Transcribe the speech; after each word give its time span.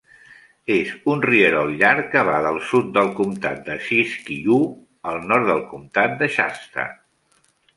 És 0.75 0.93
un 1.15 1.19
rierol 1.25 1.73
llarg 1.81 2.07
que 2.13 2.23
va 2.29 2.39
del 2.47 2.57
sud 2.69 2.89
del 2.95 3.11
comptat 3.19 3.61
de 3.67 3.75
Siskiyou 3.89 4.67
al 5.13 5.21
nord 5.33 5.47
del 5.51 5.63
comptat 5.75 6.17
de 6.23 6.31
Shasta. 6.39 6.89